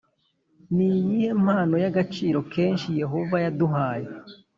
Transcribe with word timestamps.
Ni 0.75 0.87
iyihe 0.99 1.29
mpano 1.43 1.75
y’agaciro 1.83 2.39
kenshi 2.53 2.89
Yehova 3.01 3.35
yaduhaye 3.45 4.07